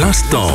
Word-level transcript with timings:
L'instant. 0.00 0.48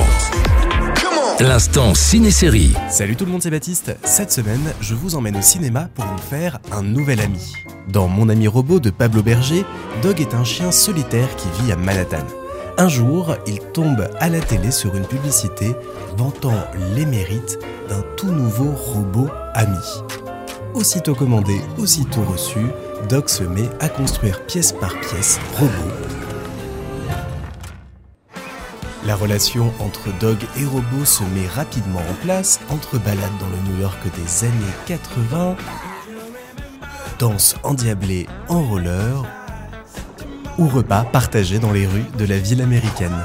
L'instant 1.40 1.94
ciné-série. 1.94 2.74
Salut 2.90 3.16
tout 3.16 3.24
le 3.24 3.32
monde, 3.32 3.42
c'est 3.42 3.50
Baptiste. 3.50 3.96
Cette 4.04 4.34
semaine, 4.34 4.74
je 4.82 4.96
vous 4.96 5.16
emmène 5.16 5.38
au 5.38 5.42
cinéma 5.42 5.88
pour 5.96 6.04
vous 6.04 6.18
faire 6.18 6.60
un 6.74 6.84
nouvel 6.84 7.22
ami. 7.22 7.54
Dans 7.88 8.10
Mon 8.10 8.28
ami 8.28 8.50
robot 8.50 8.82
de 8.82 8.90
Pablo 8.90 9.24
Berger, 9.24 9.64
Dog 10.02 10.20
est 10.20 10.34
un 10.34 10.44
chien 10.44 10.74
solitaire 10.74 11.34
qui 11.38 11.48
vit 11.62 11.72
à 11.72 11.78
Manhattan. 11.78 12.26
Un 12.78 12.90
jour, 12.90 13.34
il 13.48 13.60
tombe 13.72 14.10
à 14.20 14.28
la 14.28 14.42
télé 14.42 14.72
sur 14.72 14.94
une 14.96 15.08
publicité 15.08 15.74
vantant 16.18 16.66
les 16.94 17.06
mérites 17.06 17.60
d'un 17.88 18.04
tout 18.18 18.32
nouveau 18.32 18.72
robot 18.72 19.30
ami. 19.54 20.04
Aussitôt 20.74 21.16
commandé, 21.16 21.62
aussitôt 21.78 22.24
reçu, 22.24 22.60
Dog 23.08 23.30
se 23.30 23.44
met 23.44 23.70
à 23.80 23.88
construire 23.88 24.46
pièce 24.48 24.74
par 24.74 25.00
pièce 25.00 25.40
robot 25.58 26.19
la 29.06 29.16
relation 29.16 29.72
entre 29.80 30.10
Dog 30.20 30.38
et 30.58 30.66
robot 30.66 31.06
se 31.06 31.24
met 31.24 31.48
rapidement 31.48 32.00
en 32.00 32.14
place 32.22 32.60
entre 32.70 32.98
balades 32.98 33.38
dans 33.40 33.48
le 33.48 33.72
New 33.72 33.82
York 33.82 34.00
des 34.16 34.46
années 34.46 34.74
80, 34.88 35.56
danse 37.18 37.56
endiablée 37.64 38.28
en 38.50 38.62
roller 38.62 39.26
ou 40.58 40.68
repas 40.68 41.04
partagés 41.06 41.60
dans 41.60 41.72
les 41.72 41.88
rues 41.88 42.06
de 42.18 42.26
la 42.26 42.38
ville 42.38 42.62
américaine. 42.62 43.16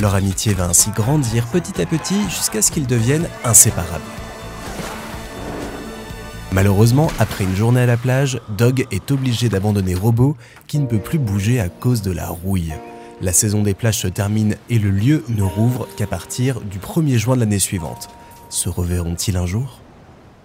Leur 0.00 0.14
amitié 0.14 0.54
va 0.54 0.64
ainsi 0.64 0.90
grandir 0.90 1.46
petit 1.46 1.80
à 1.80 1.84
petit 1.84 2.22
jusqu'à 2.30 2.62
ce 2.62 2.70
qu'ils 2.70 2.86
deviennent 2.86 3.28
inséparables. 3.44 4.00
Malheureusement, 6.52 7.08
après 7.18 7.44
une 7.44 7.54
journée 7.54 7.82
à 7.82 7.86
la 7.86 7.98
plage, 7.98 8.40
Dog 8.56 8.86
est 8.90 9.10
obligé 9.10 9.48
d'abandonner 9.48 9.94
Robot 9.94 10.36
qui 10.66 10.78
ne 10.78 10.86
peut 10.86 10.98
plus 10.98 11.18
bouger 11.18 11.60
à 11.60 11.68
cause 11.68 12.02
de 12.02 12.10
la 12.10 12.28
rouille. 12.28 12.72
La 13.22 13.34
saison 13.34 13.62
des 13.62 13.74
plages 13.74 13.98
se 13.98 14.08
termine 14.08 14.56
et 14.70 14.78
le 14.78 14.90
lieu 14.90 15.24
ne 15.28 15.42
rouvre 15.42 15.86
qu'à 15.98 16.06
partir 16.06 16.62
du 16.62 16.78
1er 16.78 17.18
juin 17.18 17.34
de 17.34 17.40
l'année 17.40 17.58
suivante. 17.58 18.08
Se 18.48 18.70
reverront-ils 18.70 19.36
un 19.36 19.44
jour? 19.44 19.80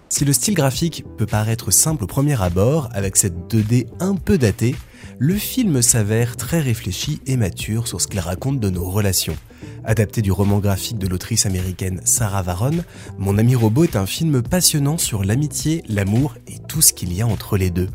Si 0.09 0.25
le 0.25 0.33
style 0.33 0.55
graphique 0.55 1.05
peut 1.17 1.25
paraître 1.25 1.71
simple 1.71 2.03
au 2.03 2.07
premier 2.07 2.41
abord, 2.41 2.89
avec 2.91 3.15
cette 3.15 3.49
2D 3.49 3.87
un 4.01 4.15
peu 4.15 4.37
datée, 4.37 4.75
le 5.19 5.35
film 5.35 5.81
s'avère 5.81 6.35
très 6.35 6.59
réfléchi 6.59 7.21
et 7.25 7.37
mature 7.37 7.87
sur 7.87 8.01
ce 8.01 8.07
qu'il 8.07 8.19
raconte 8.19 8.59
de 8.59 8.69
nos 8.69 8.89
relations. 8.89 9.37
Adapté 9.88 10.23
du 10.23 10.31
roman 10.31 10.58
graphique 10.58 10.97
de 10.97 11.08
l'autrice 11.08 11.45
américaine 11.45 12.02
Sarah 12.05 12.41
Varon, 12.41 12.83
Mon 13.19 13.38
ami 13.38 13.53
robot 13.53 13.83
est 13.83 13.95
un 13.95 14.08
film 14.08 14.41
passionnant 14.41 14.97
sur 14.97 15.23
l'amitié, 15.23 15.83
l'amour 15.88 16.36
et 16.47 16.58
tout 16.67 16.81
ce 16.81 16.91
qu'il 16.91 17.14
y 17.14 17.22
a 17.22 17.28
entre 17.28 17.55
les 17.55 17.69
deux. 17.69 17.89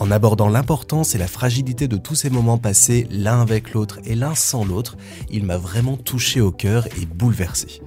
En 0.00 0.10
abordant 0.10 0.48
l'importance 0.48 1.14
et 1.14 1.18
la 1.18 1.28
fragilité 1.28 1.86
de 1.86 1.96
tous 1.96 2.16
ces 2.16 2.30
moments 2.30 2.58
passés 2.58 3.06
l'un 3.10 3.40
avec 3.40 3.74
l'autre 3.74 4.00
et 4.04 4.16
l'un 4.16 4.34
sans 4.34 4.64
l'autre, 4.64 4.96
il 5.30 5.44
m'a 5.44 5.56
vraiment 5.56 5.96
touché 5.96 6.40
au 6.40 6.50
cœur 6.50 6.88
et 7.00 7.06
bouleversé. 7.06 7.80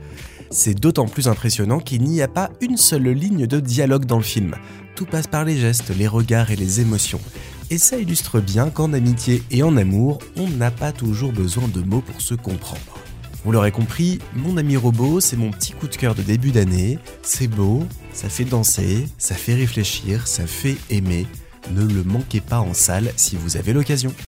C'est 0.51 0.79
d'autant 0.79 1.05
plus 1.05 1.27
impressionnant 1.27 1.79
qu'il 1.79 2.03
n'y 2.03 2.21
a 2.21 2.29
pas 2.29 2.51
une 2.61 2.77
seule 2.77 3.09
ligne 3.09 3.45
de 3.45 3.59
dialogue 3.59 4.05
dans 4.05 4.17
le 4.17 4.23
film. 4.23 4.55
Tout 4.95 5.05
passe 5.05 5.27
par 5.27 5.43
les 5.43 5.57
gestes, 5.57 5.95
les 5.95 6.07
regards 6.07 6.49
et 6.49 6.55
les 6.55 6.79
émotions. 6.79 7.21
Et 7.69 7.77
ça 7.77 7.97
illustre 7.97 8.39
bien 8.39 8.69
qu'en 8.69 8.93
amitié 8.93 9.43
et 9.51 9.63
en 9.63 9.75
amour, 9.75 10.19
on 10.37 10.47
n'a 10.47 10.71
pas 10.71 10.93
toujours 10.93 11.33
besoin 11.33 11.67
de 11.67 11.81
mots 11.81 12.01
pour 12.01 12.21
se 12.21 12.33
comprendre. 12.33 12.98
Vous 13.45 13.53
l'aurez 13.53 13.71
compris, 13.71 14.19
mon 14.35 14.57
ami 14.57 14.75
robot, 14.75 15.21
c'est 15.21 15.37
mon 15.37 15.51
petit 15.51 15.71
coup 15.71 15.87
de 15.87 15.95
cœur 15.95 16.13
de 16.13 16.21
début 16.21 16.51
d'année. 16.51 16.99
C'est 17.21 17.47
beau, 17.47 17.85
ça 18.11 18.27
fait 18.27 18.43
danser, 18.43 19.07
ça 19.17 19.35
fait 19.35 19.55
réfléchir, 19.55 20.27
ça 20.27 20.45
fait 20.45 20.75
aimer. 20.89 21.25
Ne 21.71 21.85
le 21.85 22.03
manquez 22.03 22.41
pas 22.41 22.59
en 22.59 22.73
salle 22.73 23.11
si 23.15 23.37
vous 23.37 23.55
avez 23.55 23.71
l'occasion. 23.71 24.13